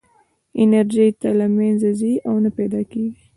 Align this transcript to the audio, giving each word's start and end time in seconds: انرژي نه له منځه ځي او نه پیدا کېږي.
انرژي 0.63 1.07
نه 1.23 1.31
له 1.39 1.47
منځه 1.57 1.89
ځي 1.99 2.13
او 2.27 2.35
نه 2.43 2.49
پیدا 2.57 2.81
کېږي. 2.91 3.21